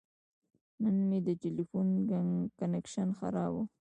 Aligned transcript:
نن 0.83 0.97
مې 1.09 1.19
د 1.27 1.29
تلیفون 1.43 1.87
کنکشن 2.59 3.07
خراب 3.19 3.51
و. 3.55 3.61